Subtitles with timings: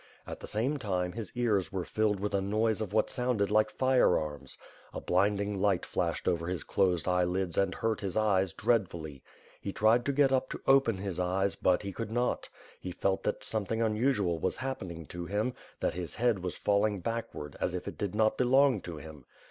[0.25, 3.69] At the same time, his ears were filled with a noise of what sounded like
[3.69, 4.57] firearms.
[4.95, 9.21] A blinding light flashed over his closed eyelids and hurt his eyes dread fully.
[9.61, 13.43] He tried to get up to openhis eyes, but he could not; he felt that
[13.43, 17.99] something unusual was happening to him; that his head was falling backward, as if it
[17.99, 19.25] did not belong to him.